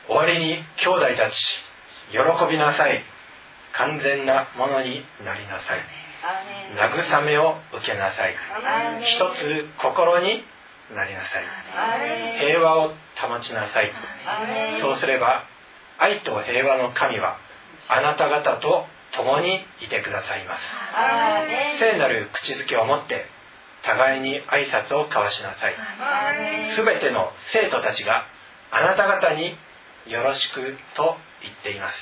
[0.07, 1.35] 終わりに兄弟たち
[2.11, 2.17] 喜
[2.49, 3.03] びなさい
[3.73, 5.81] 完全なものになりなさい。
[6.75, 8.35] 慰めを受けなさい。
[9.03, 10.43] 一つ心に
[10.95, 12.39] なりなさい。
[12.39, 13.91] 平和を保ちなさい。
[14.81, 15.45] そうすれば
[15.97, 17.37] 愛と平和の神は
[17.87, 20.61] あなた方と共にいてくださいます。
[21.79, 23.25] 聖なる口づけを持って
[23.83, 25.75] 互いに挨拶を交わしなさい。
[26.75, 28.25] 全ての生徒たちが
[28.71, 29.57] あなた方に
[30.07, 31.95] よろしくと言っています。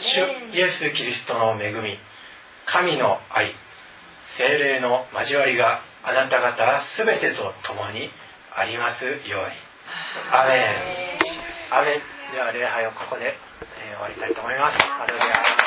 [0.00, 0.22] 主
[0.54, 1.98] イエス・キリストの恵み
[2.66, 3.52] 神の愛
[4.38, 8.10] 精霊の交わりがあなた方すべてと共に
[8.54, 9.26] ありますように。
[10.30, 11.18] アメ
[11.70, 11.74] ン。
[11.74, 12.00] アメン。
[12.32, 14.78] では礼拝をここで、えー、終わりたいと思います。
[14.78, 15.59] アレルヤ